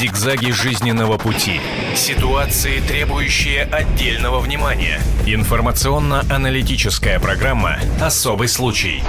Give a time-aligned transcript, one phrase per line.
[0.00, 1.60] Зигзаги жизненного пути.
[1.94, 4.98] Ситуации, требующие отдельного внимания.
[5.26, 9.02] Информационно-аналитическая программа «Особый случай».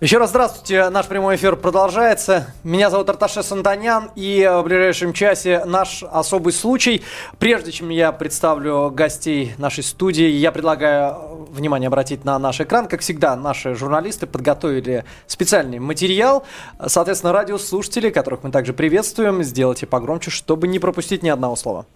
[0.00, 2.54] Еще раз здравствуйте, наш прямой эфир продолжается.
[2.62, 7.02] Меня зовут Арташес Антонян, и в ближайшем часе наш особый случай.
[7.40, 12.88] Прежде чем я представлю гостей нашей студии, я предлагаю внимание обратить на наш экран.
[12.88, 16.44] Как всегда, наши журналисты подготовили специальный материал.
[16.86, 21.86] Соответственно, радиослушатели, которых мы также приветствуем, сделайте погромче, чтобы не пропустить ни одного слова.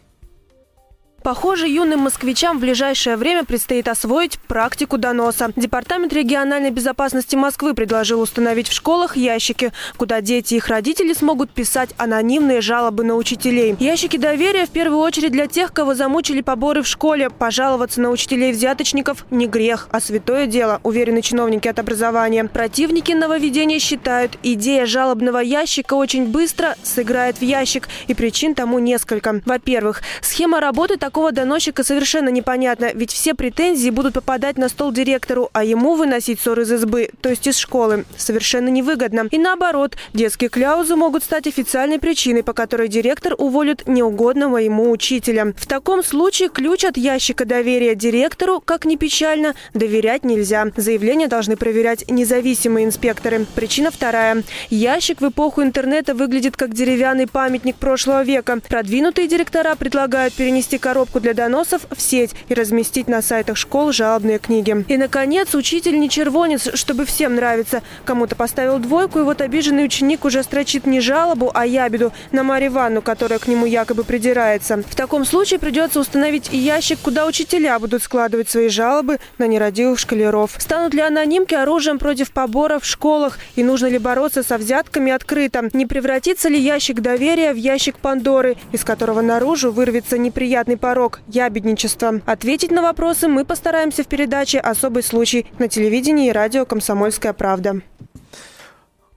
[1.22, 5.52] Похоже, юным москвичам в ближайшее время предстоит освоить практику доноса.
[5.54, 11.50] Департамент региональной безопасности Москвы предложил установить в школах ящики, куда дети и их родители смогут
[11.50, 13.76] писать анонимные жалобы на учителей.
[13.78, 17.30] Ящики доверия в первую очередь для тех, кого замучили поборы в школе.
[17.30, 22.44] Пожаловаться на учителей-взяточников не грех, а святое дело, уверены чиновники от образования.
[22.44, 29.40] Противники нововведения считают, идея жалобного ящика очень быстро сыграет в ящик, и причин тому несколько.
[29.44, 34.92] Во-первых, схема работы так такого доносчика совершенно непонятно, ведь все претензии будут попадать на стол
[34.92, 39.26] директору, а ему выносить ссор из избы, то есть из школы, совершенно невыгодно.
[39.30, 45.52] И наоборот, детские кляузы могут стать официальной причиной, по которой директор уволит неугодного ему учителя.
[45.54, 50.68] В таком случае ключ от ящика доверия директору, как ни печально, доверять нельзя.
[50.78, 53.44] Заявления должны проверять независимые инспекторы.
[53.54, 54.44] Причина вторая.
[54.70, 58.60] Ящик в эпоху интернета выглядит как деревянный памятник прошлого века.
[58.66, 63.90] Продвинутые директора предлагают перенести коробку коробку для доносов в сеть и разместить на сайтах школ
[63.90, 64.84] жалобные книги.
[64.86, 67.82] И, наконец, учитель не червонец, чтобы всем нравится.
[68.04, 72.70] Кому-то поставил двойку, и вот обиженный ученик уже строчит не жалобу, а ябеду на Марию
[72.70, 74.76] Ивановну, которая к нему якобы придирается.
[74.88, 80.54] В таком случае придется установить ящик, куда учителя будут складывать свои жалобы на нерадивых школяров.
[80.58, 83.40] Станут ли анонимки оружием против побора в школах?
[83.56, 85.68] И нужно ли бороться со взятками открыто?
[85.72, 91.20] Не превратится ли ящик доверия в ящик Пандоры, из которого наружу вырвется неприятный порог порог
[91.26, 92.20] ябедничества.
[92.26, 97.80] Ответить на вопросы мы постараемся в передаче «Особый случай» на телевидении и радио «Комсомольская правда».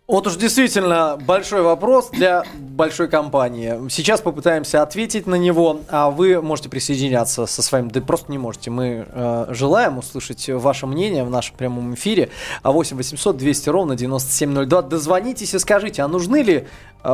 [0.08, 3.90] Вот уж действительно большой вопрос для большой компании.
[3.90, 8.70] Сейчас попытаемся ответить на него, а вы можете присоединяться со своим, да просто не можете.
[8.70, 12.30] Мы э, желаем услышать ваше мнение в нашем прямом эфире.
[12.64, 14.82] 8 800 200 ровно 9702.
[14.84, 16.68] Дозвонитесь и скажите, а нужны ли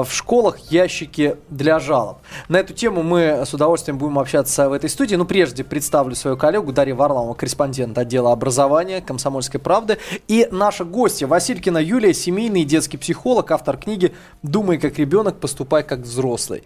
[0.04, 2.18] в школах ящики для жалоб?
[2.50, 5.16] На эту тему мы с удовольствием будем общаться в этой студии.
[5.16, 9.98] Но прежде представлю свою коллегу Дарья Варламова, корреспондент отдела образования «Комсомольской правды».
[10.28, 15.84] И наша гостья Василькина Юлия, семейный детский детский психолог, автор книги «Думай как ребенок, поступай
[15.84, 16.64] как взрослый».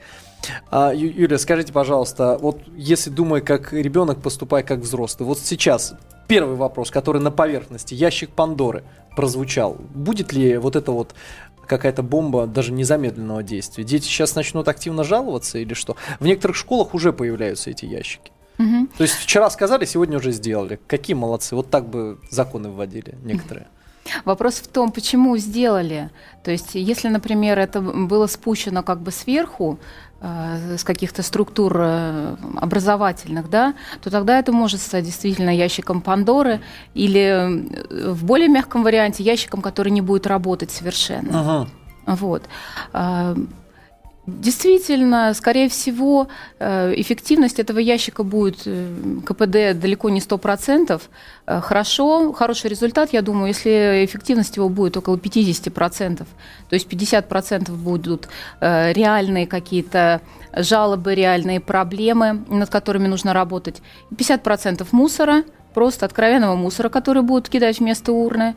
[0.69, 5.93] А, Юлия, скажите, пожалуйста, вот если думай как ребенок, поступай как взрослый, вот сейчас
[6.27, 8.83] первый вопрос, который на поверхности, ящик Пандоры
[9.15, 9.77] прозвучал.
[9.93, 11.15] Будет ли вот это вот
[11.65, 13.83] какая-то бомба даже незамедленного действия?
[13.83, 15.95] Дети сейчас начнут активно жаловаться или что?
[16.19, 18.31] В некоторых школах уже появляются эти ящики.
[18.57, 18.87] Угу.
[18.97, 20.79] То есть вчера сказали, сегодня уже сделали.
[20.87, 21.55] Какие молодцы.
[21.55, 23.67] Вот так бы законы вводили некоторые.
[24.23, 26.09] Вопрос в том, почему сделали.
[26.43, 29.79] То есть, если, например, это было спущено как бы сверху,
[30.21, 36.61] э, с каких-то структур э, образовательных, да, то тогда это может стать действительно ящиком Пандоры
[36.93, 41.39] или э, в более мягком варианте ящиком, который не будет работать совершенно.
[41.39, 41.69] Ага.
[42.05, 42.43] Вот.
[44.27, 46.27] Действительно, скорее всего,
[46.57, 48.87] э, эффективность этого ящика будет э,
[49.23, 50.99] КПД далеко не 100%.
[51.45, 56.17] Э, хорошо, хороший результат, я думаю, если эффективность его будет около 50%.
[56.17, 58.27] То есть 50% будут
[58.59, 60.21] реальные какие-то
[60.53, 63.83] жалобы, реальные проблемы, над которыми нужно работать.
[64.09, 65.43] 50% мусора,
[65.75, 68.55] просто откровенного мусора, который будут кидать вместо урны.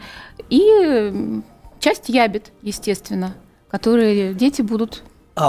[0.49, 1.43] И
[1.79, 3.35] часть ябед, естественно,
[3.71, 5.03] которые дети будут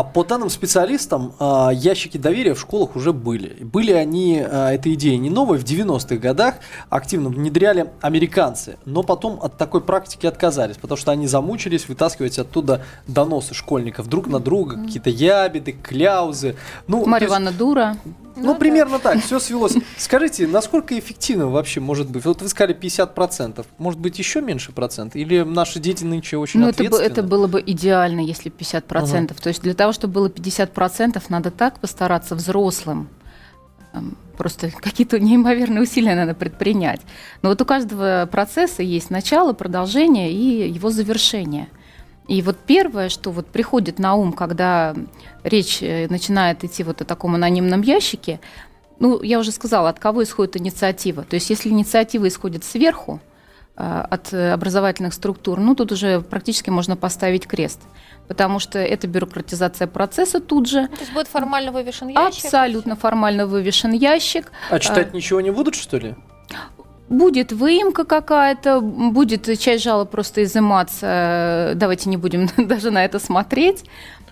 [0.03, 3.63] по данным специалистам, а, ящики доверия в школах уже были.
[3.63, 6.55] Были они, а, эта идея не новая, в 90-х годах
[6.89, 12.83] активно внедряли американцы, но потом от такой практики отказались, потому что они замучились вытаскивать оттуда
[13.07, 16.56] доносы школьников друг на друга, какие-то ябеды, кляузы.
[16.88, 17.97] Ну, Марья Ивановна дура.
[18.39, 19.75] Ну, ну примерно так, все свелось.
[19.97, 22.25] Скажите, насколько эффективно вообще может быть?
[22.25, 23.65] Вот вы сказали 50%.
[23.77, 25.15] Может быть, еще меньше процент?
[25.15, 27.03] Или наши дети нынче очень ну, ответственны?
[27.03, 29.25] Это, это было бы идеально, если 50%.
[29.25, 29.33] Угу.
[29.41, 33.09] То есть для того, чтобы было 50%, надо так постараться взрослым.
[33.93, 37.01] Эм, просто какие-то неимоверные усилия надо предпринять.
[37.41, 41.67] Но вот у каждого процесса есть начало, продолжение и его завершение–
[42.29, 44.95] и вот первое, что вот приходит на ум, когда
[45.43, 48.39] речь э, начинает идти вот о таком анонимном ящике,
[48.99, 51.23] ну, я уже сказала, от кого исходит инициатива.
[51.23, 53.19] То есть если инициатива исходит сверху,
[53.79, 57.79] от образовательных структур, ну, тут уже практически можно поставить крест
[58.29, 60.87] потому что это бюрократизация процесса тут же.
[60.87, 62.45] То есть будет формально вывешен ящик?
[62.45, 64.51] Абсолютно формально вывешен ящик.
[64.69, 66.15] А читать ничего не будут, что ли?
[67.09, 71.71] Будет выемка какая-то, будет часть жалоб просто изыматься.
[71.73, 73.85] Давайте не будем даже на это смотреть.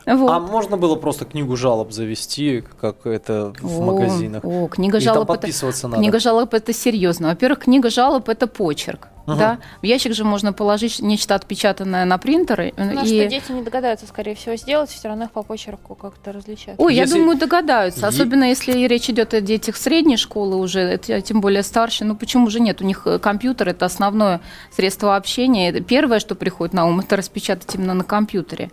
[0.07, 0.31] Вот.
[0.31, 4.43] А можно было просто книгу жалоб завести, как это в о, магазинах?
[4.45, 5.29] О, книга жалоб.
[5.29, 5.47] это,
[5.83, 5.97] надо.
[5.97, 7.27] Книга жалоб это серьезно.
[7.27, 9.09] Во-первых, книга жалоб это почерк.
[9.27, 9.35] Угу.
[9.35, 9.59] Да?
[9.81, 12.73] В ящик же можно положить нечто отпечатанное на принтеры.
[12.77, 13.05] Ну, и...
[13.05, 16.75] что дети не догадаются, скорее всего, сделать, все равно их по почерку как-то различать.
[16.77, 17.15] Ой, если...
[17.15, 18.05] я думаю, догадаются.
[18.05, 18.07] Е...
[18.07, 22.05] Особенно если речь идет о детях средней школы уже, тем более старше.
[22.05, 22.79] Ну почему же нет?
[22.79, 24.39] У них э, компьютер это основное
[24.71, 25.69] средство общения.
[25.69, 28.71] Это первое, что приходит на ум, это распечатать именно на компьютере.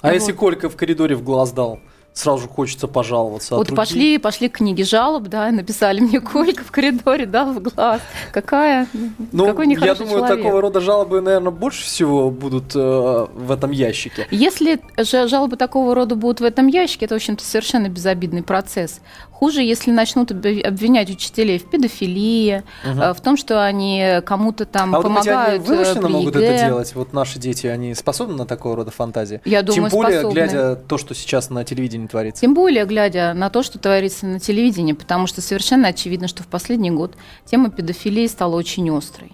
[0.00, 0.14] А вот.
[0.14, 1.80] если Колька в коридоре в глаз дал?
[2.18, 3.54] сразу же хочется пожаловаться.
[3.54, 8.00] Вот пошли, пошли книги жалоб, да, написали мне Колька в коридоре, дал в глаз.
[8.32, 8.88] Какая?
[9.32, 10.38] Ну, Какой я думаю, человек.
[10.38, 14.26] такого рода жалобы, наверное, больше всего будут э, в этом ящике.
[14.30, 19.00] Если же жалобы такого рода будут в этом ящике, это, в общем-то, совершенно безобидный процесс.
[19.38, 23.14] Хуже, если начнут обвинять учителей в педофилии, угу.
[23.14, 25.62] в том, что они кому-то там а помогают.
[25.62, 26.92] Вот, они вымышленно могут это делать.
[26.96, 29.40] Вот наши дети, они способны на такого рода фантазии?
[29.44, 30.34] Я думаю, Тем более, способны.
[30.34, 32.40] глядя то, что сейчас на телевидении творится.
[32.40, 36.48] Тем более, глядя на то, что творится на телевидении, потому что совершенно очевидно, что в
[36.48, 37.14] последний год
[37.44, 39.30] тема педофилии стала очень острой.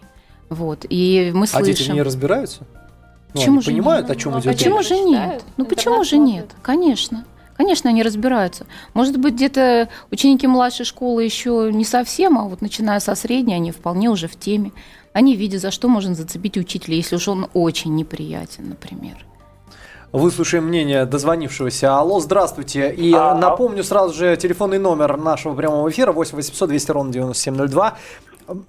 [0.51, 0.85] Вот.
[0.87, 1.65] И мы слышим...
[1.65, 2.61] А дети не разбираются?
[3.33, 4.17] Ну, почему же понимают, нет?
[4.19, 5.43] о чем ну, идет Почему же нет?
[5.57, 6.51] Ну почему же нет?
[6.61, 7.25] Конечно.
[7.57, 8.67] Конечно, они разбираются.
[8.95, 13.71] Может быть, где-то ученики младшей школы еще не совсем, а вот начиная со средней, они
[13.71, 14.73] вполне уже в теме.
[15.13, 19.25] Они видят, за что можно зацепить учителя, если уж он очень неприятен, например.
[20.11, 21.99] Выслушаем мнение дозвонившегося.
[21.99, 22.93] Алло, здравствуйте.
[22.93, 27.99] И а, напомню сразу же телефонный номер нашего прямого эфира 8 800 200 ровно 9702.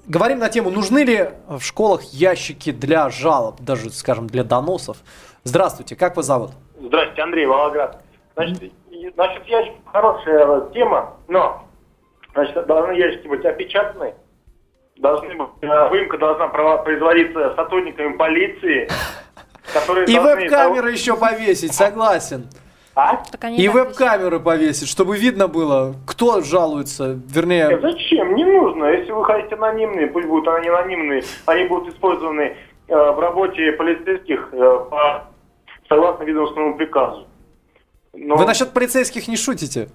[0.07, 4.97] Говорим на тему, нужны ли в школах ящики для жалоб, даже, скажем, для доносов.
[5.43, 6.51] Здравствуйте, как вас зовут?
[6.81, 8.01] Здравствуйте, Андрей Волгоград.
[8.35, 8.73] Значит,
[9.15, 11.63] значит, ящик хорошая тема, но
[12.33, 14.13] значит, должны ящики быть опечатаны,
[14.97, 18.89] должны быть, э, выемка должна производиться сотрудниками полиции,
[19.73, 22.49] которые И веб-камеры еще повесить, согласен.
[22.97, 23.21] А?
[23.57, 27.67] И веб-камеры повесить, чтобы видно было, кто жалуется, вернее...
[27.67, 28.35] Нет, зачем?
[28.35, 28.85] Не нужно.
[28.85, 32.55] Если вы хотите анонимные, пусть будут они анонимные, они будут использованы
[32.87, 35.25] э, в работе полицейских э, по,
[35.89, 37.27] согласно ведомственному приказу.
[38.15, 38.35] Но...
[38.35, 39.89] Вы насчет полицейских не шутите?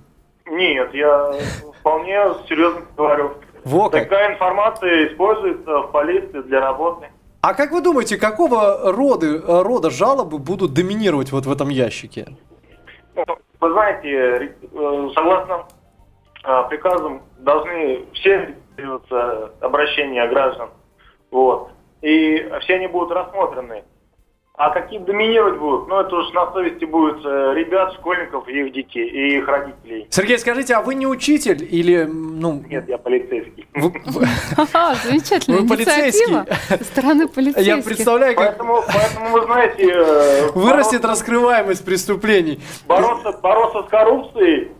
[0.46, 1.32] Нет, я
[1.80, 2.18] вполне
[2.48, 3.32] серьезно говорю.
[3.64, 4.04] Во как.
[4.04, 7.08] Такая информация используется в полиции для работы.
[7.42, 12.26] А как вы думаете, какого рода, рода жалобы будут доминировать вот в этом ящике?
[13.14, 15.66] Вы знаете, э, согласно
[16.44, 20.70] э, приказам должны все регистрироваться обращения граждан.
[21.30, 21.70] Вот.
[22.02, 23.84] И все они будут рассмотрены.
[24.60, 25.88] А какие доминировать будут?
[25.88, 30.06] Ну, это уж на совести будет э, ребят, школьников и их детей, и их родителей.
[30.10, 32.62] Сергей, скажите, а вы не учитель или, ну...
[32.68, 33.66] Нет, я полицейский.
[33.74, 36.46] Замечательная инициатива
[36.82, 37.74] стороны полицейских.
[37.74, 38.58] Я представляю, как...
[38.58, 38.82] Поэтому,
[39.30, 39.94] вы знаете...
[39.94, 42.60] Э, Вырастет раскрываемость преступлений.
[42.86, 44.72] Бороться, бороться с коррупцией,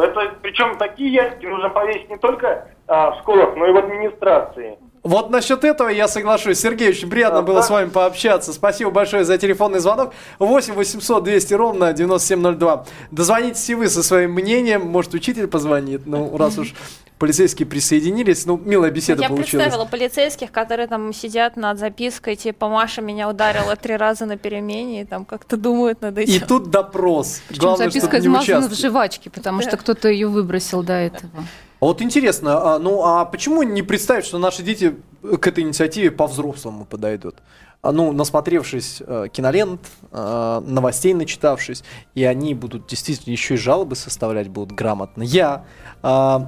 [0.00, 4.78] это причем такие ящики нужно повесить не только а, в школах, но и в администрации.
[5.02, 6.60] Вот насчет этого я соглашусь.
[6.60, 7.62] Сергей, очень приятно а, было да?
[7.66, 8.52] с вами пообщаться.
[8.52, 10.14] Спасибо большое за телефонный звонок.
[10.38, 12.84] 8 800 200 ровно 9702.
[13.10, 14.86] Дозвонитесь и вы со своим мнением.
[14.86, 16.06] Может, учитель позвонит.
[16.06, 16.74] Ну, раз уж
[17.18, 18.46] полицейские присоединились.
[18.46, 19.52] Ну, милая беседа я получилась.
[19.52, 24.36] Я представила полицейских, которые там сидят над запиской, типа, Маша меня ударила три раза на
[24.36, 26.32] перемене, и там как-то думают над этим.
[26.32, 27.40] И тут допрос.
[27.48, 29.68] Причем Главное, записка измазана в жвачке, потому да.
[29.68, 31.44] что кто-то ее выбросил до этого.
[31.82, 36.12] А вот интересно, а, ну а почему не представить, что наши дети к этой инициативе
[36.12, 37.34] по-взрослому подойдут?
[37.82, 39.80] А, ну, насмотревшись э, кинолент,
[40.12, 41.82] э, новостей начитавшись,
[42.14, 45.24] и они будут действительно еще и жалобы составлять будут грамотно.
[45.24, 45.64] Я
[46.04, 46.06] э,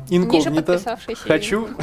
[0.09, 0.81] инкогнито
[1.26, 1.69] хочу...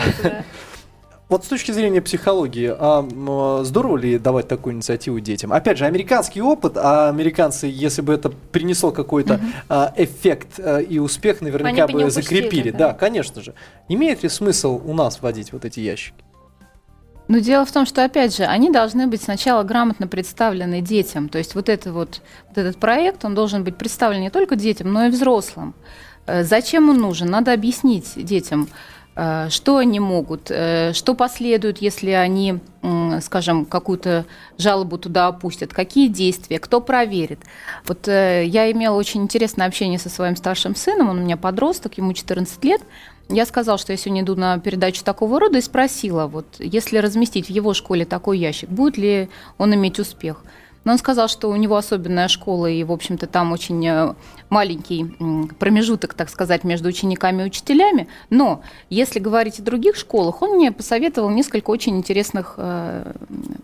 [1.32, 5.54] Вот с точки зрения психологии, а, здорово ли давать такую инициативу детям?
[5.54, 9.44] Опять же, американский опыт, а американцы, если бы это принесло какой-то угу.
[9.70, 12.72] а, эффект а, и успех, наверняка Они бы, бы закрепили.
[12.72, 12.90] Да?
[12.90, 13.54] да, конечно же.
[13.88, 16.22] Имеет ли смысл у нас вводить вот эти ящики?
[17.30, 21.30] Но дело в том, что, опять же, они должны быть сначала грамотно представлены детям.
[21.30, 22.20] То есть вот, это вот,
[22.50, 25.76] вот этот проект, он должен быть представлен не только детям, но и взрослым.
[26.28, 27.30] Э, зачем он нужен?
[27.30, 28.68] Надо объяснить детям, Э,
[29.14, 32.60] что они могут, э, что последует, если они,
[33.22, 34.26] скажем, какую-то
[34.58, 37.40] жалобу туда опустят, какие действия, кто проверит.
[37.86, 41.98] Вот э, я имела очень интересное общение со своим старшим сыном, он у меня подросток,
[41.98, 42.82] ему 14 лет.
[43.28, 47.48] Я сказала, что я сегодня иду на передачу такого рода и спросила, вот если разместить
[47.48, 50.44] в его школе такой ящик, будет ли он иметь успех?
[50.84, 54.14] Но он сказал, что у него особенная школа, и, в общем-то, там очень э,
[54.50, 55.16] маленький
[55.60, 58.08] промежуток, так сказать, между учениками и учителями.
[58.30, 63.14] Но если говорить о других школах, он мне посоветовал несколько очень интересных э,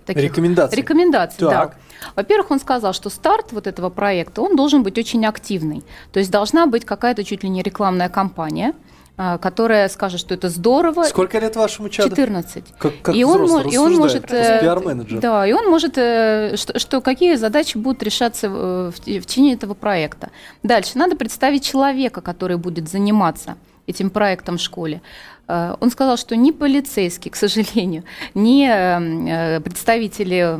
[0.05, 0.77] таких рекомендаций.
[0.77, 1.71] Рекомендаций, так.
[1.71, 1.75] да.
[2.15, 5.83] Во-первых, он сказал, что старт вот этого проекта, он должен быть очень активный.
[6.11, 8.73] То есть должна быть какая-то чуть ли не рекламная кампания–
[9.17, 11.03] которая скажет, что это здорово.
[11.03, 12.09] Сколько лет вашему чаду?
[12.09, 12.63] 14.
[12.77, 14.31] Как, как и, он, и он может...
[14.31, 15.19] Э, пиар-менеджер.
[15.19, 15.97] Да, и он может...
[15.97, 20.29] Э, что, что какие задачи будут решаться э, в, в течение этого проекта.
[20.61, 20.99] Дальше.
[20.99, 23.57] Надо представить человека, который будет заниматься
[23.87, 25.01] этим проектом в школе.
[25.47, 28.03] Э, он сказал, что ни полицейские, к сожалению,
[28.33, 30.59] ни э, представители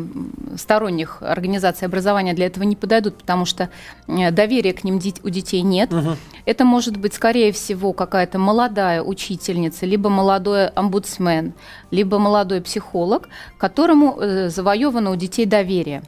[0.57, 3.69] сторонних организаций образования для этого не подойдут, потому что
[4.07, 5.93] э, доверия к ним у детей нет.
[5.93, 6.15] Угу.
[6.46, 11.53] Это может быть, скорее всего, какая-то молодая учительница, либо молодой омбудсмен,
[11.91, 14.17] либо молодой психолог, которому
[14.48, 16.01] завоевано у детей доверие.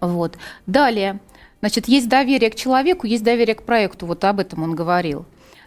[0.00, 0.36] Вот.
[0.66, 1.20] Далее.
[1.60, 4.06] Значит, есть доверие к человеку, есть доверие к проекту.
[4.06, 5.26] Вот об этом он говорил.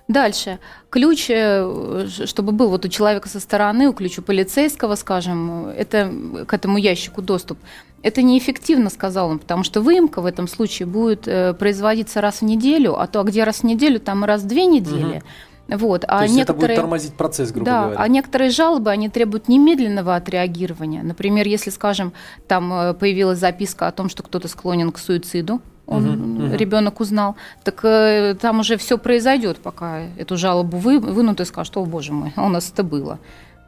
[0.10, 0.58] Дальше.
[0.90, 6.12] Ключ, э, чтобы был вот у человека со стороны, у ключа полицейского, скажем, это
[6.48, 7.60] к этому ящику доступ.
[8.02, 12.42] Это неэффективно, сказал он, потому что выемка в этом случае будет э, производиться раз в
[12.42, 15.22] неделю, а то а где раз в неделю, там и раз в две недели.
[15.68, 15.78] Угу.
[15.78, 16.06] Вот.
[16.08, 18.00] А то есть некоторые, это будет тормозить процесс, грубо да, говоря.
[18.00, 21.04] А некоторые жалобы, они требуют немедленного отреагирования.
[21.04, 22.14] Например, если, скажем,
[22.48, 27.36] там э, появилась записка о том, что кто-то склонен к суициду, он, угу, ребенок узнал,
[27.64, 32.14] так э, там уже все произойдет, пока эту жалобу вы, вынут и скажут, что, боже
[32.14, 33.20] мой, а у нас это было.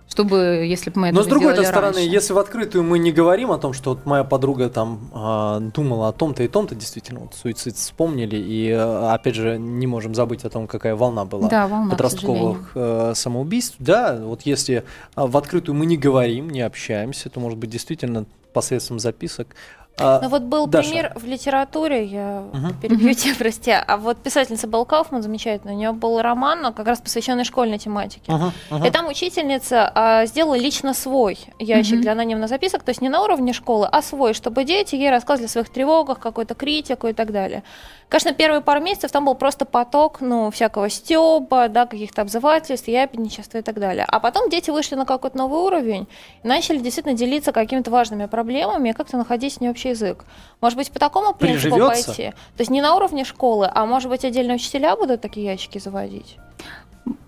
[0.07, 2.01] Чтобы, если бы мы это Но с другой стороны, раньше.
[2.01, 6.09] если в открытую мы не говорим о том, что вот моя подруга там э, думала
[6.09, 10.43] о том-то и том-то, действительно, вот суицид вспомнили, и э, опять же не можем забыть
[10.43, 13.77] о том, какая волна была да, волна, подростковых э, самоубийств.
[13.79, 14.83] Да, вот если
[15.15, 20.29] в открытую мы не говорим, не общаемся, то, может быть, действительно посредством записок а, ну
[20.29, 20.87] вот был Даша.
[20.87, 22.73] пример в литературе, я угу.
[22.81, 26.99] перебью тебя, прости, а вот писательница Белл Кауфман замечательная, у нее был роман, как раз
[26.99, 28.31] посвященный школьной тематике.
[28.31, 28.85] Угу, угу.
[28.85, 32.01] И там учительница а, сделала лично свой ящик угу.
[32.01, 35.47] для анонимных записок, то есть не на уровне школы, а свой, чтобы дети ей рассказывали
[35.47, 37.63] о своих тревогах, какой-то критику и так далее.
[38.11, 43.59] Конечно, первые пару месяцев там был просто поток, ну, всякого стёба, да, каких-то обзывательств, ябедничества
[43.59, 44.03] и так далее.
[44.05, 46.09] А потом дети вышли на какой-то новый уровень
[46.43, 50.25] и начали действительно делиться какими-то важными проблемами и как-то находить с ней общий язык.
[50.61, 52.31] Может быть, по такому принципу пойти?
[52.55, 56.37] То есть не на уровне школы, а может быть, отдельные учителя будут такие ящики заводить?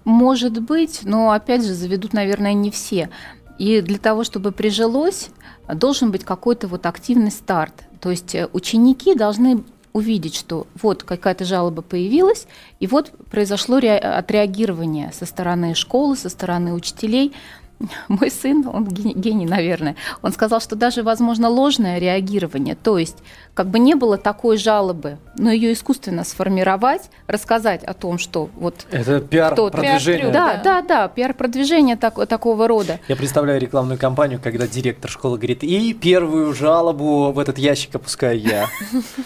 [0.05, 3.09] Может быть, но опять же заведут, наверное, не все.
[3.57, 5.29] И для того, чтобы прижилось,
[5.67, 7.73] должен быть какой-то вот активный старт.
[7.99, 12.47] То есть э, ученики должны увидеть, что вот какая-то жалоба появилась,
[12.79, 17.33] и вот произошло отреагирование со стороны школы, со стороны учителей.
[18.07, 23.17] Мой сын, он гений, наверное, он сказал, что даже, возможно, ложное реагирование, то есть
[23.53, 28.85] как бы не было такой жалобы, но ее искусственно сформировать, рассказать о том, что вот
[28.91, 30.31] это пиар-продвижение.
[30.31, 32.99] Да, да, да, пиар-продвижение так, такого рода.
[33.07, 38.39] Я представляю рекламную кампанию, когда директор школы говорит, и первую жалобу в этот ящик опускаю
[38.39, 38.67] я.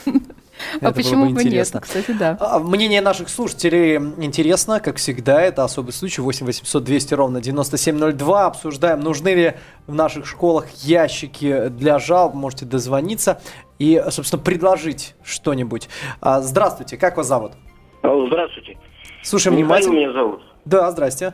[0.81, 2.37] А почему бы нет, кстати, да.
[2.39, 8.45] А, мнение наших слушателей интересно, как всегда, это особый случай, 8 800 200 ровно 9702,
[8.45, 9.53] обсуждаем, нужны ли
[9.87, 13.41] в наших школах ящики для жалоб, можете дозвониться
[13.79, 15.89] и, собственно, предложить что-нибудь.
[16.21, 17.53] А, здравствуйте, как вас зовут?
[18.01, 18.77] Здравствуйте.
[19.23, 19.93] Слушаем внимательно.
[19.93, 20.41] меня зовут.
[20.65, 21.33] Да, здрасте.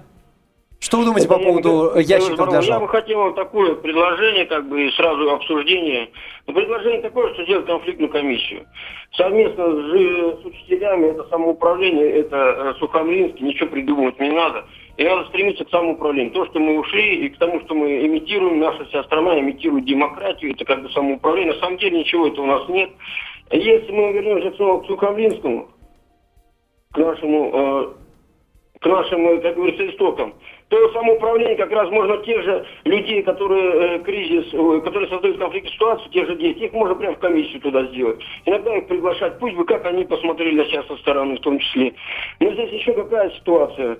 [0.83, 2.67] Что вы думаете по поводу ящиков для жалоб?
[2.67, 6.09] Я бы хотел такое предложение, как бы сразу обсуждение.
[6.45, 8.65] Но предложение такое, что сделать конфликтную комиссию.
[9.15, 14.65] Совместно с, с учителями, это самоуправление, это э, Сухомлинский, ничего придумывать не надо.
[14.97, 16.33] И надо стремиться к самоуправлению.
[16.33, 20.51] То, что мы ушли, и к тому, что мы имитируем, наша вся страна имитирует демократию,
[20.51, 21.53] это как бы самоуправление.
[21.53, 22.89] На самом деле ничего этого у нас нет.
[23.51, 25.69] Если мы вернемся снова к Сухомлинскому,
[26.91, 27.93] к нашему, э,
[28.81, 30.33] к нашим, э, как говорится, истокам,
[30.69, 35.69] то самоуправление как раз можно тех же людей, которые э, кризис, э, которые создают конфликт
[35.69, 38.19] ситуацию, тех же детей, их можно прямо в комиссию туда сделать.
[38.45, 41.93] Иногда их приглашать, пусть бы как они посмотрели на себя со стороны в том числе.
[42.39, 43.97] Но здесь еще какая ситуация?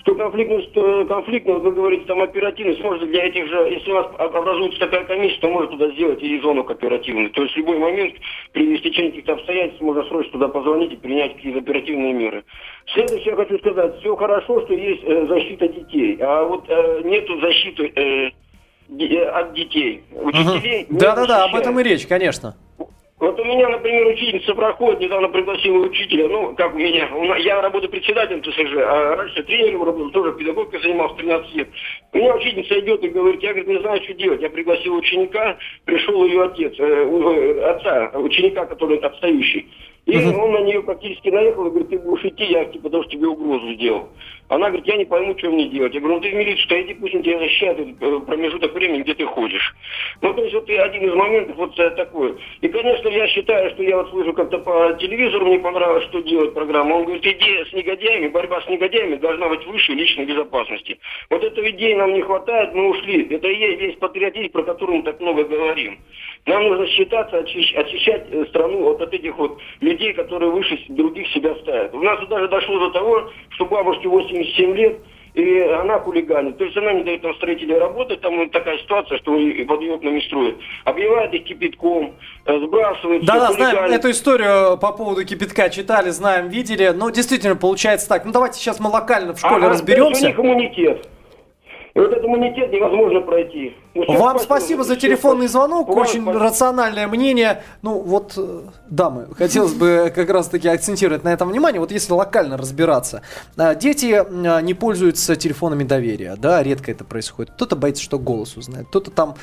[0.00, 4.06] Что конфликтность, э, конфликтность, вы говорите, там оперативность, может для этих же, если у вас
[4.18, 7.30] образуется такая комиссия, то можно туда сделать и зону оперативную.
[7.30, 8.14] То есть в любой момент
[8.52, 12.44] при стечении каких-то обстоятельств можно срочно туда позвонить и принять какие-то оперативные меры.
[12.94, 17.38] Следующее я хочу сказать, все хорошо, что есть э, защита детей, а вот э, нету
[17.40, 18.30] защиты э,
[19.28, 20.02] от детей.
[20.12, 22.56] Учителей Да-да-да, об этом и речь, конечно.
[23.20, 27.90] Вот у меня, например, учительница проходит, недавно пригласила учителя, ну, как у меня, я работаю
[27.90, 31.68] председателем ТСЖ, а раньше тренером работал, тоже педагогикой занимался 13 лет.
[32.14, 34.40] У меня учительница идет и говорит, я, говорит, не знаю, что делать.
[34.40, 39.68] Я пригласил ученика, пришел ее отец, э, отца, ученика, который отстающий.
[40.10, 40.40] И угу.
[40.40, 43.28] он на нее практически наехал и говорит, ты будешь идти, я типа, потому что тебе
[43.28, 44.08] угрозу сделал.
[44.48, 45.94] Она говорит, я не пойму, что мне делать.
[45.94, 49.14] Я говорю, ну ты в милицию, иди, пусть он тебя защищает э, промежуток времени, где
[49.14, 49.76] ты ходишь.
[50.20, 52.34] Ну, то есть вот один из моментов вот э, такой.
[52.60, 56.52] И, конечно, я считаю, что я вот слышу как-то по телевизору, мне понравилось, что делать
[56.52, 56.94] программа.
[56.94, 60.98] Он говорит, идея с негодяями, борьба с негодяями должна быть выше личной безопасности.
[61.30, 63.28] Вот этой идеи нам не хватает, мы ушли.
[63.30, 66.00] Это и есть весь патриотизм, про который мы так много говорим.
[66.46, 71.54] Нам нужно считаться, очищать э, страну вот от этих вот людей, которые выше других себя
[71.62, 71.94] ставят.
[71.94, 74.98] У нас даже дошло до того, что бабушке 87 лет,
[75.34, 76.58] и она хулиганит.
[76.58, 80.20] То есть она не дает нам строителей работать, там такая ситуация, что под ее окнами
[80.20, 80.56] строят.
[80.84, 82.14] Обливает их кипятком,
[82.46, 83.24] э, сбрасывает.
[83.24, 86.88] Да, да, знаем эту историю по поводу кипятка, читали, знаем, видели.
[86.88, 88.24] Но действительно получается так.
[88.24, 90.24] Ну давайте сейчас мы локально в школе а, разберемся.
[90.24, 91.08] у них иммунитет.
[91.94, 93.76] И вот этот иммунитет невозможно пройти.
[93.94, 96.44] Ну, Вам спасибо за телефонный звонок, Вам очень спасибо.
[96.44, 97.62] рациональное мнение.
[97.82, 101.80] Ну вот, э, дамы, хотелось бы как раз-таки акцентировать на этом внимание.
[101.80, 103.22] Вот если локально разбираться,
[103.56, 107.52] а, дети а, не пользуются телефонами доверия, да, редко это происходит.
[107.54, 109.34] Кто-то боится, что голос узнает, кто-то там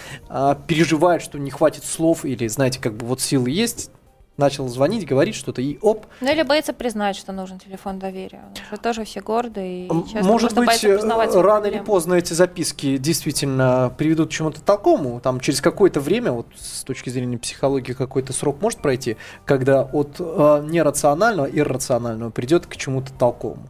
[0.67, 3.91] переживает, что не хватит слов или, знаете, как бы вот силы есть,
[4.37, 6.05] начал звонить, говорить что-то, и оп.
[6.21, 8.43] Ну или боится признать, что нужен телефон доверия.
[8.67, 9.91] Что тоже все горды и
[10.21, 10.97] Может быть, э,
[11.41, 15.19] рано или поздно эти записки действительно приведут к чему-то такому.
[15.19, 20.17] Там через какое-то время, вот с точки зрения психологии, какой-то срок может пройти, когда от
[20.19, 23.67] э, нерационального, иррационального придет к чему-то толковому.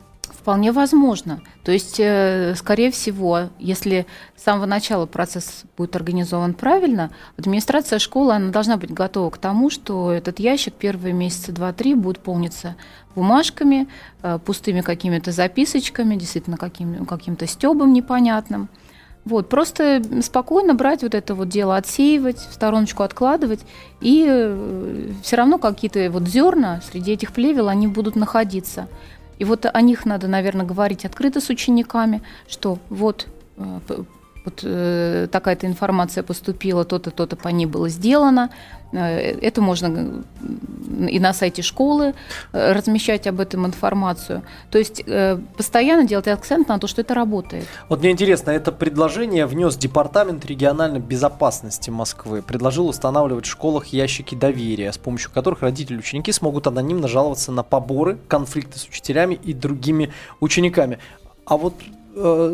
[0.48, 1.42] Вполне возможно.
[1.66, 8.34] То есть, э, скорее всего, если с самого начала процесс будет организован правильно, администрация школы
[8.34, 12.78] она должна быть готова к тому, что этот ящик первые месяца два-три будет полниться
[13.14, 13.90] бумажками,
[14.22, 18.70] э, пустыми какими-то записочками, действительно каким, каким-то стебом непонятным.
[19.26, 23.60] Вот, просто спокойно брать вот это вот дело, отсеивать, в стороночку откладывать,
[24.00, 28.88] и э, все равно какие-то вот зерна среди этих плевел, они будут находиться.
[29.40, 33.80] И вот о них надо, наверное, говорить открыто с учениками, что вот э,
[34.48, 38.50] вот э, такая-то информация поступила, то-то, то-то по ней было сделано.
[38.94, 40.24] Э, это можно
[41.10, 42.14] и на сайте школы
[42.54, 44.44] э, размещать об этом информацию.
[44.72, 47.66] То есть э, постоянно делать акцент на то, что это работает.
[47.90, 52.42] Вот мне интересно, это предложение внес Департамент региональной безопасности Москвы.
[52.42, 57.52] Предложил устанавливать в школах ящики доверия, с помощью которых родители и ученики смогут анонимно жаловаться
[57.52, 61.00] на поборы, конфликты с учителями и другими учениками.
[61.46, 61.74] А вот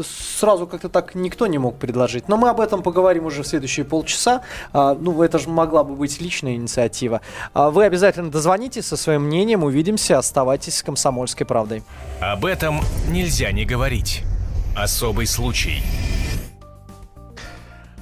[0.04, 2.28] сразу как-то так никто не мог предложить.
[2.28, 4.41] Но мы об этом поговорим уже в следующие полчаса.
[4.71, 7.21] А, ну, это же могла бы быть личная инициатива.
[7.54, 11.84] А, вы обязательно дозвоните со своим мнением, увидимся, оставайтесь с «Комсомольской правдой».
[12.19, 14.23] Об этом нельзя не говорить.
[14.76, 15.84] Особый случай.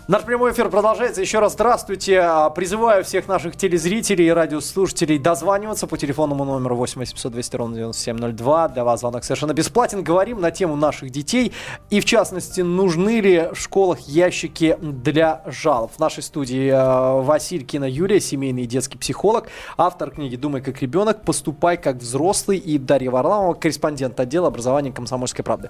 [0.08, 1.22] Наш прямой эфир продолжается.
[1.22, 2.22] Еще раз здравствуйте.
[2.22, 7.76] А, призываю всех наших телезрителей и радиослушателей дозваниваться по телефонному номеру 8 800 200 ровно
[7.76, 8.70] 9702.
[8.70, 10.04] Для вас звонок совершенно бесплатен.
[10.04, 11.54] Говорим на тему наших детей.
[11.92, 15.92] И в частности, нужны ли в школах ящики для жалоб.
[15.92, 21.22] В нашей студии а, Василькина Юлия, семейный и детский психолог, автор книги «Думай как ребенок,
[21.22, 25.70] поступай как взрослый» и Дарья Варламова, корреспондент отдела образования комсомольской правды.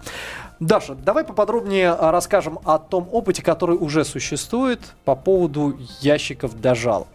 [0.62, 6.60] Даша, давай поподробнее а, расскажем о том опыте, который уже существует существует по поводу ящиков
[6.60, 7.08] для жалоб?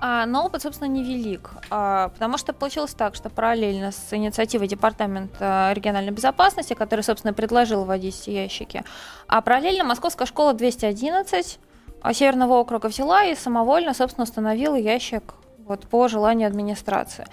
[0.00, 5.72] А, но опыт, собственно, невелик, а, потому что получилось так, что параллельно с инициативой Департамента
[5.74, 8.84] региональной безопасности, который, собственно, предложил вводить эти ящики,
[9.28, 11.58] а параллельно Московская школа 211
[12.02, 17.26] а, Северного округа взяла и самовольно, собственно, установила ящик вот, по желанию администрации.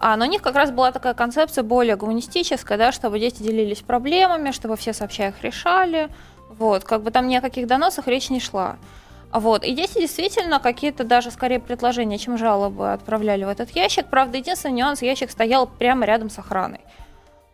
[0.00, 3.82] А, но у них как раз была такая концепция более гуманистическая, да, чтобы дети делились
[3.82, 6.08] проблемами, чтобы все сообща их решали,
[6.48, 8.76] вот, как бы там ни о каких доносах речь не шла.
[9.32, 9.64] Вот.
[9.64, 14.06] И дети действительно какие-то даже скорее предложения, чем жалобы отправляли в этот ящик.
[14.06, 16.80] Правда, единственный нюанс, ящик стоял прямо рядом с охраной.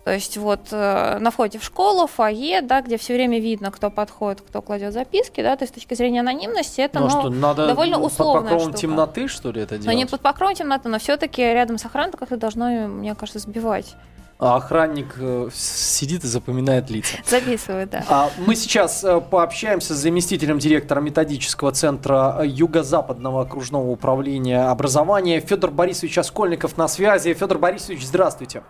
[0.05, 3.91] То есть вот э, на входе в школу, фойе, да, где все время видно, кто
[3.91, 7.31] подходит, кто кладет записки, да, то есть с точки зрения анонимности это ну, ну, что,
[7.31, 8.79] надо довольно условная под покровом штука.
[8.79, 9.87] темноты, что ли, это делать?
[9.87, 13.97] Но не под покровом темноты, но все-таки рядом с охраной как-то должно, мне кажется, сбивать
[14.45, 17.17] а охранник э, сидит и запоминает лица.
[17.27, 18.05] Записывает, да.
[18.09, 25.71] А, мы сейчас э, пообщаемся с заместителем директора методического центра Юго-Западного окружного управления образования Федор
[25.71, 27.33] Борисович Оскольников на связи.
[27.33, 28.63] Федор Борисович, здравствуйте.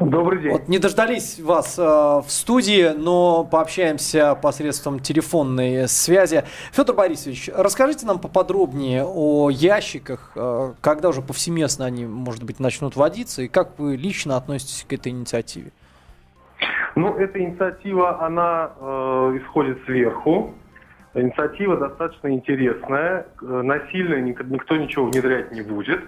[0.00, 0.50] Добрый день.
[0.50, 6.42] Вот не дождались вас э, в студии, но пообщаемся посредством телефонной связи.
[6.72, 12.96] Федор Борисович, расскажите нам поподробнее о ящиках, э, когда уже повсеместно они, может быть, начнут
[12.96, 15.70] водиться, и как вы лично относитесь к этой инициативе?
[16.96, 20.54] Ну, эта инициатива, она э, исходит сверху.
[21.14, 26.00] Инициатива достаточно интересная, э, насильно никто ничего внедрять не будет.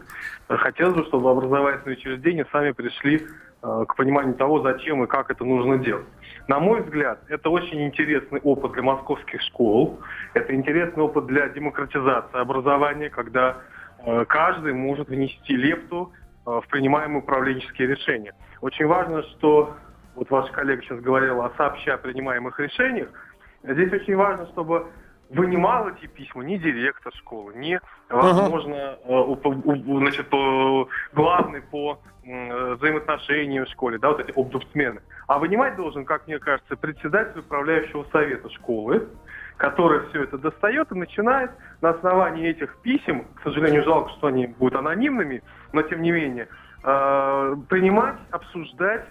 [0.49, 3.25] Хотелось бы, чтобы образовательные учреждения сами пришли
[3.63, 6.07] к пониманию того, зачем и как это нужно делать.
[6.49, 9.99] На мой взгляд, это очень интересный опыт для московских школ,
[10.35, 13.57] это интересный опыт для демократизации образования, когда
[14.05, 16.13] э, каждый может внести лепту
[16.47, 18.33] э, в принимаемые управленческие решения.
[18.61, 19.77] Очень важно, что
[20.15, 23.09] вот ваш коллега сейчас говорил о сообща принимаемых решениях.
[23.65, 24.87] Здесь очень важно, чтобы
[25.31, 29.99] вынимал эти письма не директор школы, не, возможно, uh-huh.
[29.99, 30.29] значит,
[31.13, 35.01] главный по взаимоотношениям в школе, да, вот эти обдубсмены.
[35.29, 39.09] А вынимать должен, как мне кажется, председатель управляющего совета школы,
[39.57, 44.49] который все это достает и начинает на основании этих писем, к сожалению, жалко, что они
[44.49, 46.49] будут анонимными, но тем не менее,
[46.83, 49.07] э, принимать, обсуждать,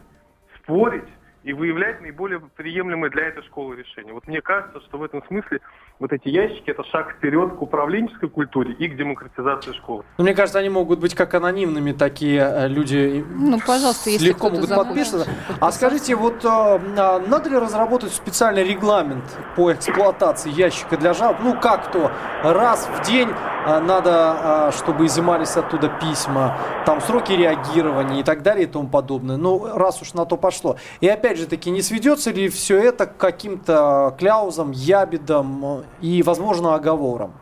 [0.58, 1.08] спорить
[1.46, 4.12] и выявлять наиболее приемлемые для этой школы решения.
[4.12, 5.60] Вот мне кажется, что в этом смысле
[6.00, 10.04] вот эти ящики– это шаг вперед к управленческой культуре и к демократизации школы.
[10.18, 14.50] Ну, мне кажется, они могут быть как анонимными, такие э, люди ну, пожалуйста, если легко
[14.50, 15.32] могут подписываться.
[15.60, 19.24] А скажите, вот э, а, надо ли разработать специальный регламент
[19.56, 21.38] по эксплуатации ящика для жалоб?
[21.44, 22.12] Ну, как то,
[22.44, 28.64] раз в день э, надо, чтобы изымались оттуда письма, там сроки реагирования и так далее
[28.64, 29.38] и тому подобное.
[29.38, 30.78] Ну, раз уж на то пошло.
[31.02, 36.76] И опять же таки, не сведется ли все это к каким-то кляузам, ябедам и, возможно,
[36.76, 37.34] оговором?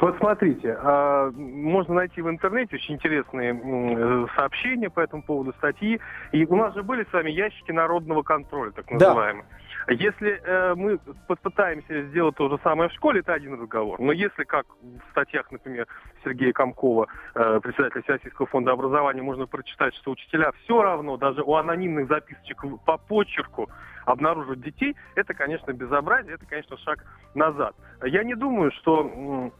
[0.00, 6.00] Вот смотрите, а, можно найти в интернете очень интересные сообщения по этому поводу, статьи.
[6.32, 9.44] И у нас же были с вами ящики народного контроля, так называемые.
[9.48, 9.56] Да.
[9.88, 14.00] Если э, мы попытаемся сделать то же самое в школе, это один разговор.
[14.00, 15.86] Но если, как в статьях, например,
[16.24, 21.54] Сергея Комкова, э, председателя Всероссийского фонда образования, можно прочитать, что учителя все равно, даже у
[21.54, 23.70] анонимных записочек по почерку,
[24.04, 27.74] обнаруживать детей, это, конечно, безобразие, это, конечно, шаг назад.
[28.02, 29.52] Я не думаю, что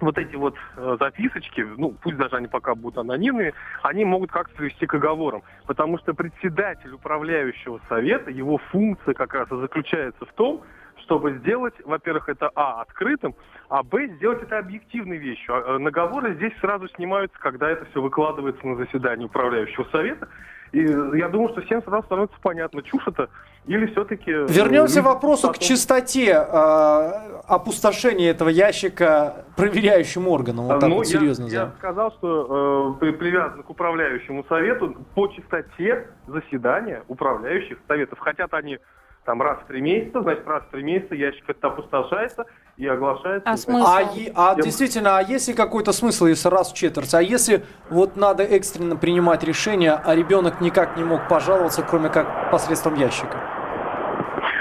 [0.00, 4.54] вот эти вот э, записочки, ну, пусть даже они пока будут анонимные, они могут как-то
[4.56, 5.42] привести к оговорам.
[5.66, 10.62] Потому что председатель управляющего совета, его функция как раз и заключается в том,
[11.02, 13.34] чтобы сделать, во-первых, это А, открытым,
[13.68, 15.54] а Б, сделать это объективной вещью.
[15.54, 20.28] А, э, наговоры здесь сразу снимаются, когда это все выкладывается на заседании управляющего совета,
[20.72, 23.28] и я думаю, что всем сразу становится понятно, чушь это
[23.66, 24.30] или все-таки...
[24.30, 25.54] Э, Вернемся к вопросу потом...
[25.54, 27.10] к чистоте э,
[27.48, 30.66] опустошения этого ящика проверяющим органам.
[30.66, 31.46] Вот так ну, вот серьезно.
[31.46, 38.18] Я, я сказал, что э, привязан к управляющему совету по чистоте заседания управляющих советов.
[38.20, 38.78] Хотят они
[39.24, 42.46] там раз в три месяца, значит, раз в три месяца ящик это опустошается
[42.76, 43.48] и оглашается.
[43.48, 43.86] А, смысл?
[43.86, 47.14] а, а действительно, а есть ли какой-то смысл, если раз в четверть?
[47.14, 52.50] А если вот надо экстренно принимать решение, а ребенок никак не мог пожаловаться, кроме как
[52.50, 53.40] посредством ящика?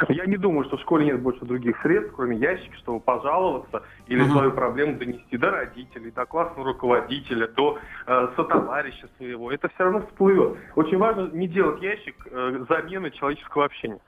[0.09, 4.23] Я не думаю, что в школе нет больше других средств, кроме ящика, чтобы пожаловаться или
[4.23, 4.31] uh-huh.
[4.31, 9.51] свою проблему донести до родителей, до классного руководителя, до э, сотоварища своего.
[9.51, 10.57] Это все равно всплывет.
[10.75, 13.99] Очень важно не делать ящик э, замены человеческого общения.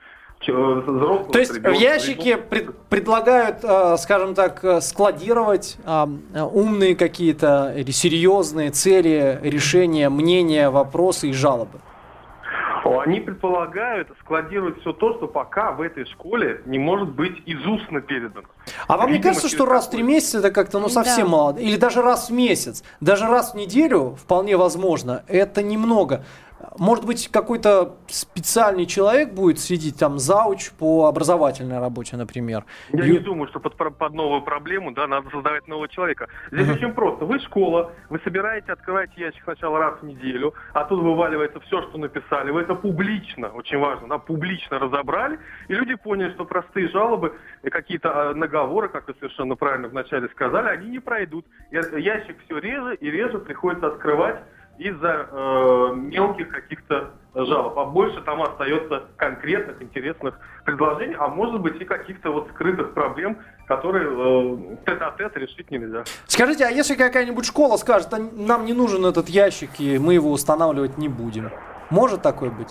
[0.46, 6.06] То есть в ящике пред, предлагают, э, скажем так, э, складировать э,
[6.54, 11.80] умные какие-то или серьезные цели, решения, мнения, вопросы и жалобы?
[13.08, 18.02] Они предполагают складировать все то, что пока в этой школе не может быть из устно
[18.02, 18.48] передано.
[18.88, 21.32] А вам не кажется, что раз в три месяца это как-то ну совсем да.
[21.32, 21.58] мало?
[21.58, 22.84] Или даже раз в месяц?
[23.02, 25.24] Даже раз в неделю вполне возможно.
[25.28, 26.24] Это немного.
[26.80, 32.66] Может быть, какой-то специальный человек будет сидеть там зауч по образовательной работе, например.
[32.92, 33.12] Я и...
[33.12, 36.28] не думаю, что под, под новую проблему да, надо создавать нового человека.
[36.52, 36.76] Здесь uh-huh.
[36.76, 37.26] очень просто.
[37.26, 41.98] Вы школа, вы собираете, открываете ящик сначала раз в неделю, а тут вываливается все, что
[41.98, 42.52] написали.
[42.52, 48.30] Вы это публично, очень важно, да, публично разобрали, и люди поняли, что простые жалобы, какие-то
[48.30, 51.46] а, наговоры, как вы совершенно правильно вначале сказали, они не пройдут.
[51.72, 54.40] Ящик все реже и реже приходится открывать
[54.78, 61.80] из-за э, мелких каких-то жалоб, а больше там остается конкретных, интересных предложений, а может быть
[61.82, 63.38] и каких-то вот скрытых проблем,
[63.68, 66.04] которые э, тет-а-тет решить нельзя.
[66.26, 70.32] Скажите, а если какая-нибудь школа скажет, а нам не нужен этот ящик, и мы его
[70.32, 71.52] устанавливать не будем?
[71.90, 72.70] Может такое быть?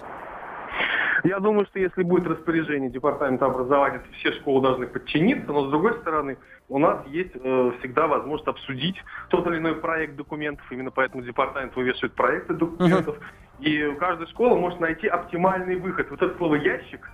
[1.24, 5.70] Я думаю, что если будет распоряжение Департамента образования, то все школы должны подчиниться, но с
[5.70, 8.96] другой стороны, у нас есть э, всегда возможность обсудить
[9.28, 13.16] тот или иной проект документов, именно поэтому департамент вывешивает проекты документов,
[13.60, 13.64] uh-huh.
[13.64, 16.10] и каждая школа может найти оптимальный выход.
[16.10, 17.08] Вот это слово «ящик»,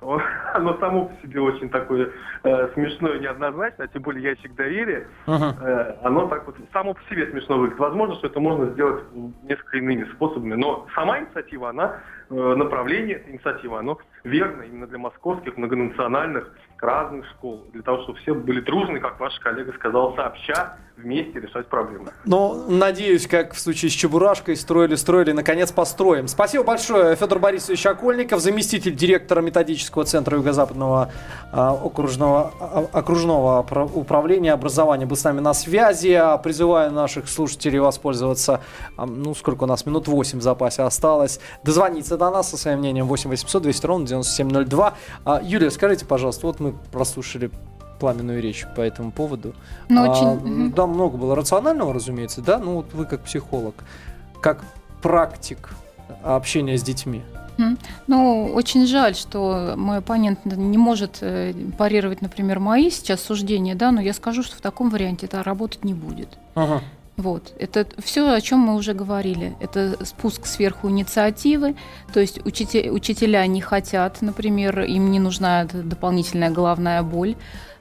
[0.54, 2.10] оно само по себе очень такое
[2.42, 5.62] э, смешное, неоднозначное, а тем более ящик доверия, uh-huh.
[5.62, 7.78] э, оно так вот само по себе смешно выглядит.
[7.78, 9.04] Возможно, что это можно сделать
[9.42, 14.98] несколько иными способами, но сама инициатива, она, э, направление этой инициативы, оно верно именно для
[14.98, 16.50] московских многонациональных
[16.80, 21.66] разных школ, для того, чтобы все были дружны, как ваш коллега сказал, сообща вместе решать
[21.66, 22.10] проблемы.
[22.24, 26.26] Ну, надеюсь, как в случае с Чебурашкой, строили-строили, наконец построим.
[26.26, 31.12] Спасибо большое, Федор Борисович Окольников, заместитель директора методического центра Юго-Западного
[31.52, 33.60] а, окружного, а, окружного
[33.94, 36.18] управления образования, был с нами на связи.
[36.42, 38.62] Призываю наших слушателей воспользоваться,
[38.96, 42.78] а, ну, сколько у нас, минут 8 в запасе осталось, дозвониться до нас со своим
[42.78, 44.94] мнением 8 800 200 ровно 9702.
[45.42, 47.50] Юлия, скажите, пожалуйста, вот мы прослушали
[47.98, 49.54] пламенную речь по этому поводу.
[49.88, 50.72] Ну, а, очень...
[50.72, 53.74] Да, много было рационального, разумеется, да, ну вот вы как психолог,
[54.40, 54.64] как
[55.02, 55.70] практик
[56.22, 57.22] общения с детьми.
[58.06, 63.92] Ну, очень жаль, что мой оппонент не может э, парировать, например, мои сейчас суждения, да,
[63.92, 66.38] но я скажу, что в таком варианте это работать не будет.
[66.54, 66.82] Ага.
[67.16, 67.54] Вот.
[67.58, 69.56] Это все, о чем мы уже говорили.
[69.60, 71.74] Это спуск сверху инициативы,
[72.12, 77.36] то есть учителя, не хотят, например, им не нужна дополнительная головная боль.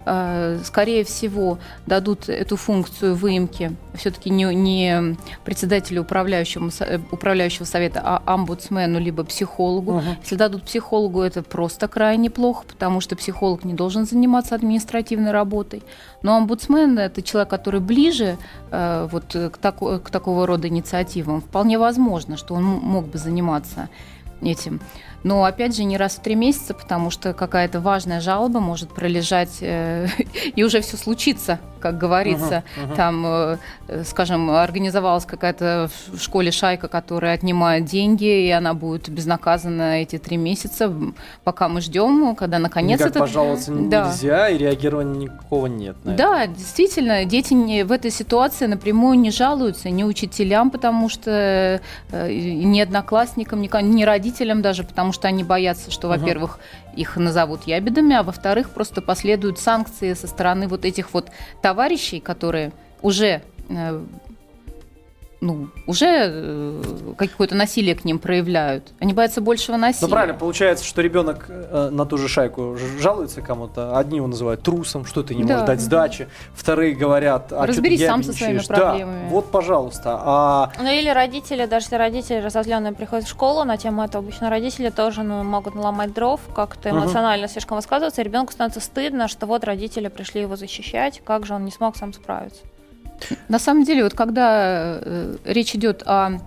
[0.05, 8.01] Э, скорее всего, дадут эту функцию выемки все-таки не, не председателю управляющему, э, управляющего совета,
[8.03, 9.97] а омбудсмену либо психологу.
[9.97, 10.05] Угу.
[10.21, 15.81] Если дадут психологу, это просто крайне плохо, потому что психолог не должен заниматься административной работой.
[16.21, 18.37] Но омбудсмен– это человек, который ближе
[18.69, 21.41] э, вот, к, тако, к такого рода инициативам.
[21.41, 23.89] Вполне возможно, что он мог бы заниматься
[24.41, 24.81] этим.
[25.25, 29.57] Но опять же не раз в три месяца, потому что какая-то важная жалоба может пролежать
[29.59, 30.07] э,
[30.55, 32.63] и уже все случится, как говорится.
[32.77, 32.95] Uh-huh, uh-huh.
[32.95, 33.57] Там, э,
[34.05, 40.37] скажем, организовалась какая-то в школе шайка, которая отнимает деньги, и она будет безнаказана эти три
[40.37, 40.93] месяца,
[41.43, 43.19] пока мы ждем, когда наконец Никак это...
[43.21, 44.09] пожаловаться да.
[44.09, 45.95] нельзя, и реагирования никакого нет.
[46.03, 52.31] Да, действительно, дети не, в этой ситуации напрямую не жалуются ни учителям, потому что э,
[52.31, 56.17] ни одноклассникам, ни, ни родителям даже, потому что они боятся, что, угу.
[56.17, 56.59] во-первых,
[56.95, 62.71] их назовут ябедами, а во-вторых, просто последуют санкции со стороны вот этих вот товарищей, которые
[63.01, 64.05] уже э,
[65.41, 66.81] ну, уже э,
[67.17, 68.93] какое-то насилие к ним проявляют.
[68.99, 70.07] Они боятся большего насилия.
[70.07, 73.97] Ну, правильно, получается, что ребенок э, на ту же шайку жалуется кому-то.
[73.97, 75.53] Одни его называют трусом, что ты не да.
[75.53, 76.27] можешь дать сдачи.
[76.53, 79.23] Вторые говорят, а Разберись сам со своими проблемами.
[79.23, 80.19] Да, вот, пожалуйста.
[80.21, 80.71] А...
[80.79, 84.89] Ну, или родители, даже если родители разозленные приходят в школу на тему этого, обычно родители
[84.89, 87.51] тоже ну, могут наломать дров, как-то эмоционально угу.
[87.51, 91.65] слишком высказываться, и ребенку становится стыдно, что вот родители пришли его защищать, как же он
[91.65, 92.61] не смог сам справиться.
[93.47, 96.39] На самом деле, вот когда э, речь идет о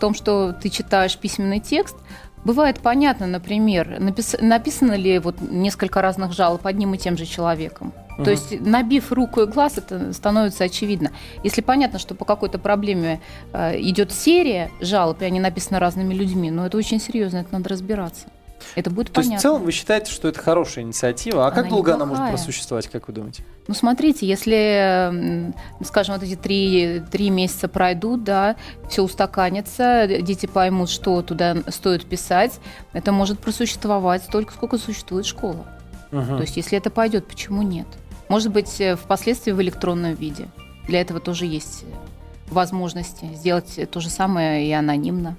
[0.00, 1.96] том, что ты читаешь письменный текст,
[2.44, 7.92] бывает понятно, например, напис, написано ли вот несколько разных жалоб одним и тем же человеком.
[8.16, 8.24] Угу.
[8.24, 11.12] То есть, набив руку и глаз, это становится очевидно.
[11.44, 13.20] Если понятно, что по какой-то проблеме
[13.52, 17.52] э, идет серия жалоб, и они написаны разными людьми, но ну, это очень серьезно, это
[17.52, 18.26] надо разбираться.
[18.74, 19.32] Это будет То понятно.
[19.32, 22.28] есть в целом вы считаете, что это хорошая инициатива, а она как долго она может
[22.30, 23.44] просуществовать, как вы думаете?
[23.66, 25.52] Ну, смотрите, если,
[25.84, 28.56] скажем, вот эти три, три месяца пройдут, да,
[28.88, 32.58] все устаканится, дети поймут, что туда стоит писать,
[32.92, 35.66] это может просуществовать столько, сколько существует школа.
[36.12, 36.36] Угу.
[36.36, 37.86] То есть, если это пойдет, почему нет?
[38.28, 40.48] Может быть, э, впоследствии в электронном виде.
[40.86, 41.84] Для этого тоже есть
[42.48, 45.36] возможности сделать то же самое и анонимно.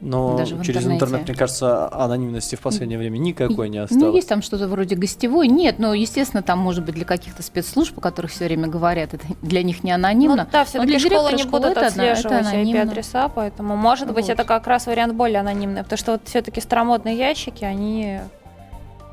[0.00, 0.94] Но Даже через интернете.
[0.94, 4.02] интернет, мне кажется, анонимности в последнее время никакой не ну, осталось.
[4.02, 5.48] Ну, есть там что-то вроде гостевой.
[5.48, 9.26] Нет, но, естественно, там может быть для каких-то спецслужб, о которых все время говорят, это
[9.42, 10.44] для них не анонимно.
[10.44, 14.14] Ну, да, все-таки школы не будут это, отслеживать IP-адреса, поэтому, может вот.
[14.14, 18.20] быть, это как раз вариант более анонимный, потому что вот все-таки старомодные ящики, они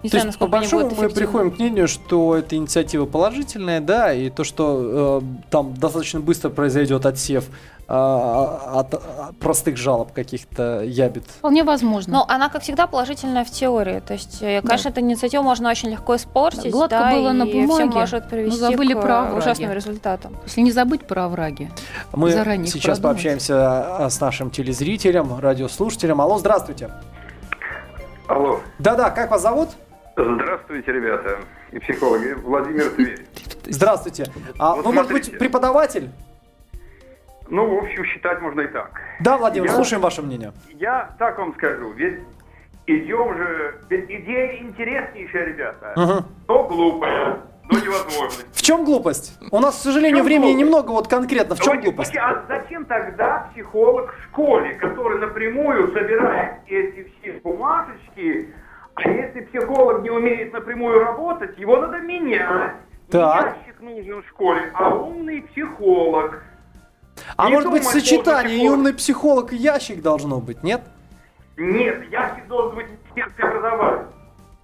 [0.04, 4.14] не то знаю, есть, по большому мы приходим к мнению, что эта инициатива положительная, да,
[4.14, 7.46] и то, что э, там достаточно быстро произойдет отсев
[7.90, 11.24] а, от простых жалоб каких-то ябед.
[11.40, 12.14] Вполне возможно.
[12.14, 14.02] Но она, как всегда, положительная в теории.
[14.02, 15.00] То есть, э, конечно, да.
[15.00, 16.70] эту инициативу можно очень легко испортить.
[16.70, 20.36] Гладко да, было на бумаге, все может привести но забыли к про ужасным результатам.
[20.46, 21.72] Если не забыть про овраги.
[22.12, 26.20] Мы сейчас пообщаемся а, с нашим телезрителем, радиослушателем.
[26.20, 26.92] Алло, здравствуйте.
[28.28, 28.60] Алло.
[28.80, 29.70] Да-да, как вас зовут?
[30.18, 31.38] Здравствуйте, ребята
[31.72, 32.34] и психологи.
[32.34, 33.28] Владимир Тверь.
[33.68, 34.26] Здравствуйте.
[34.58, 35.14] А вот вы, смотрите.
[35.14, 36.10] может быть, преподаватель?
[37.50, 39.00] Ну, в общем, считать можно и так.
[39.20, 40.54] Да, Владимир, я, слушаем ваше мнение.
[40.72, 42.20] Я так вам скажу, ведь
[42.88, 46.26] идем же, ведь идея интереснейшая, ребята, угу.
[46.48, 47.38] но глупая
[47.70, 48.58] до невозможности.
[48.58, 49.38] В чем глупость?
[49.52, 50.66] У нас, к сожалению, времени глупость?
[50.66, 51.56] немного, вот конкретно.
[51.56, 52.18] В чем Давайте, глупость?
[52.18, 58.52] А зачем тогда психолог в школе, который напрямую собирает эти все бумажечки,
[58.98, 62.74] а если психолог не умеет напрямую работать, его надо менять.
[63.12, 63.58] Так.
[63.58, 66.44] Ящик нужен в школе, а умный психолог.
[67.36, 70.82] А не может быть сочетание и умный психолог и ящик должно быть, нет?
[71.58, 74.08] Нет, ящик должен быть министерское образование.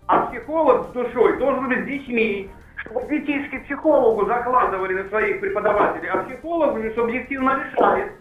[0.07, 6.09] А психолог с душой должен быть с детьми, чтобы детишки психологу закладывали на своих преподавателей,
[6.09, 8.11] а психолог уже субъективно решает,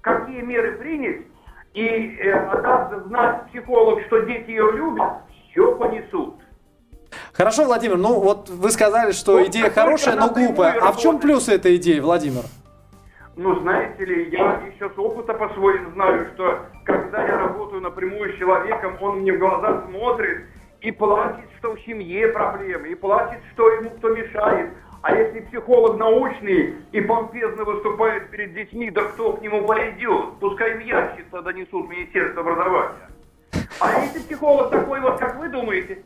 [0.00, 1.22] какие меры принять,
[1.74, 5.25] и э, отдаст знать психолог, что дети ее любят,
[5.56, 6.34] все понесут.
[7.32, 10.78] Хорошо, Владимир, ну вот вы сказали, что вот идея хорошая, но глупая.
[10.80, 12.42] А в чем плюс этой идеи, Владимир?
[13.36, 18.32] Ну, знаете ли, я еще с опыта по своим знаю, что когда я работаю напрямую
[18.32, 20.46] с человеком, он мне в глаза смотрит
[20.80, 24.70] и платит, что в семье проблемы, и платит, что ему кто мешает.
[25.02, 30.38] А если психолог научный и помпезно выступает перед детьми, да кто к нему пойдет?
[30.40, 32.92] Пускай в ящик тогда несут Министерство образования.
[33.80, 36.02] А если психолог такой вот, как вы думаете,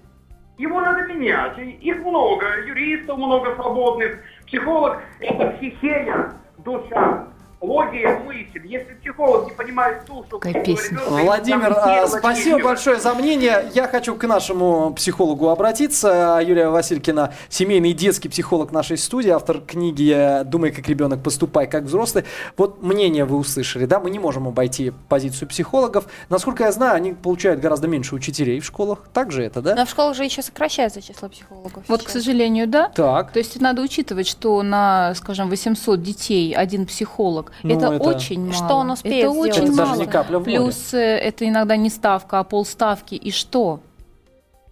[0.59, 1.57] его надо менять.
[1.59, 4.19] Их много, юристов много свободных.
[4.47, 7.27] Психолог– это психея, душа
[7.61, 8.67] логия мысль.
[8.67, 10.91] Если психолог не понимает душу Капец.
[11.07, 13.71] Владимир, а, спасибо большое за мнение.
[13.75, 16.41] Я хочу к нашему психологу обратиться.
[16.43, 21.85] Юлия Василькина, семейный и детский психолог нашей студии, автор книги «Думай как ребенок, поступай как
[21.85, 22.25] взрослый».
[22.57, 24.01] Вот мнение вы услышали, да?
[24.01, 26.07] Мы не можем обойти позицию психологов.
[26.29, 29.01] Насколько я знаю, они получают гораздо меньше учителей в школах.
[29.13, 29.75] Так же это, да?
[29.75, 31.85] Но в школах же еще сокращается число психологов.
[31.89, 32.11] Вот, сейчас.
[32.11, 32.89] к сожалению, да.
[32.89, 33.33] Так.
[33.33, 38.41] То есть надо учитывать, что на, скажем, 800 детей один психолог ну, это, это очень
[38.41, 38.53] мало.
[38.53, 39.51] Что он успеет Это сделать?
[39.53, 39.89] очень это мало.
[39.91, 41.19] Даже не капля в Плюс море.
[41.19, 43.15] это иногда не ставка, а полставки.
[43.15, 43.81] И что?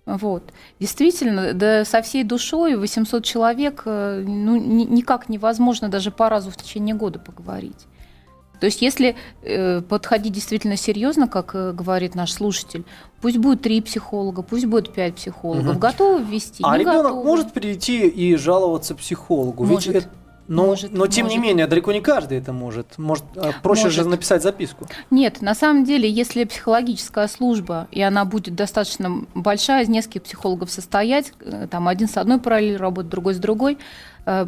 [0.06, 0.42] Вот.
[0.80, 6.50] Действительно, да со всей душой 800 человек э, ну, ни, никак невозможно даже по разу
[6.50, 7.86] в течение года поговорить.
[8.58, 12.84] То есть, если э, подходить действительно серьезно, как э, говорит наш слушатель,
[13.20, 15.78] пусть будет три психолога, пусть будет пять психологов, угу.
[15.78, 16.64] готовы ввести?
[16.66, 17.24] А ребенок готовы.
[17.24, 19.64] может прийти и жаловаться психологу?
[19.64, 19.94] Может.
[19.94, 20.14] Ведь это
[20.48, 21.38] но, может, но тем может.
[21.38, 22.96] не менее, далеко не каждый это может.
[22.96, 24.04] Может, а, проще может.
[24.04, 24.88] же написать записку.
[25.10, 30.70] Нет, на самом деле, если психологическая служба, и она будет достаточно большая, из нескольких психологов
[30.70, 33.78] состоять, э, там один с одной параллелью работает, другой с другой,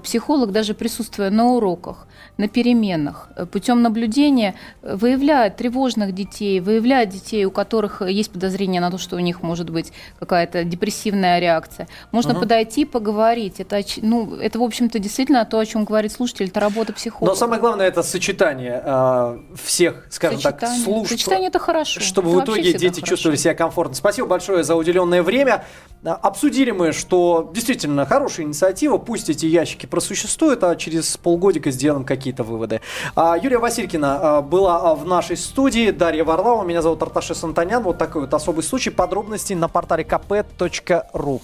[0.03, 2.07] психолог, даже присутствуя на уроках,
[2.40, 8.81] на переменах, э, путем наблюдения э, выявляет тревожных детей, выявляет детей, у которых есть подозрение
[8.81, 11.87] на то, что у них может быть какая-то депрессивная реакция.
[12.12, 12.40] Можно угу.
[12.40, 13.61] подойти, поговорить.
[13.61, 17.33] Это, ну, это, в общем-то, действительно то, о чем говорит слушатель, это работа психолога.
[17.33, 20.79] Но самое главное это сочетание э, всех, скажем сочетание.
[20.79, 21.09] так, служб.
[21.09, 22.01] Сочетание это хорошо.
[22.01, 23.07] Чтобы это в итоге дети хорошо.
[23.07, 23.95] чувствовали себя комфортно.
[23.95, 25.64] Спасибо большое за уделенное время.
[26.03, 32.43] Обсудили мы, что действительно хорошая инициатива, пусть эти ящики просуществуют, а через полгодика сделаем какие-то
[32.43, 32.81] выводы.
[33.15, 37.99] А, Юлия Василькина а, была в нашей студии, Дарья Варлава, меня зовут Арташи Сантанян, вот
[37.99, 41.41] такой вот особый случай, подробности на портале kp.ru.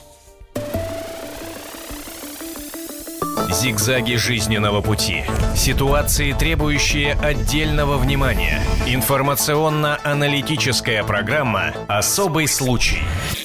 [3.51, 5.25] Зигзаги жизненного пути.
[5.55, 8.61] Ситуации, требующие отдельного внимания.
[8.87, 12.99] Информационно-аналитическая программа «Особый случай».